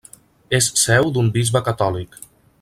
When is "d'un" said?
1.19-1.31